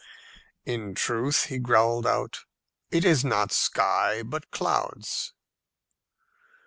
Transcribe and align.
"In 0.65 0.95
truth," 0.95 1.43
he 1.45 1.59
growled 1.59 2.07
out, 2.07 2.45
"it 2.89 3.05
is 3.05 3.23
not 3.23 3.51
sky 3.51 4.23
but 4.23 4.49
clouds." 4.49 5.33